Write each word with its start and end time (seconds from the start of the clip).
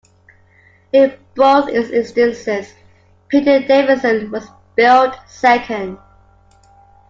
In 0.91 1.15
both 1.35 1.69
instances, 1.69 2.73
Peter 3.27 3.59
Davison 3.59 4.31
was 4.31 4.47
billed 4.75 5.13
second. 5.27 5.99